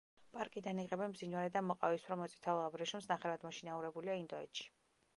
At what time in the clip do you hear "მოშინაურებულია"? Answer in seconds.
3.51-4.21